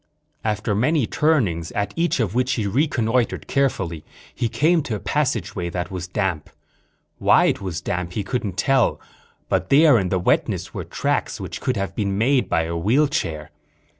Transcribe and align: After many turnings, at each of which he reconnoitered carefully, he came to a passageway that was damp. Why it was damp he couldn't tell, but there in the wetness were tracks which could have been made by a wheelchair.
After 0.43 0.73
many 0.73 1.05
turnings, 1.05 1.71
at 1.73 1.93
each 1.95 2.19
of 2.19 2.33
which 2.33 2.53
he 2.53 2.65
reconnoitered 2.65 3.45
carefully, 3.45 4.03
he 4.33 4.49
came 4.49 4.81
to 4.81 4.95
a 4.95 4.99
passageway 4.99 5.69
that 5.69 5.91
was 5.91 6.07
damp. 6.07 6.49
Why 7.19 7.45
it 7.45 7.61
was 7.61 7.81
damp 7.81 8.13
he 8.13 8.23
couldn't 8.23 8.57
tell, 8.57 8.99
but 9.47 9.69
there 9.69 9.99
in 9.99 10.09
the 10.09 10.17
wetness 10.17 10.73
were 10.73 10.85
tracks 10.85 11.39
which 11.39 11.61
could 11.61 11.77
have 11.77 11.95
been 11.95 12.17
made 12.17 12.49
by 12.49 12.63
a 12.63 12.75
wheelchair. 12.75 13.51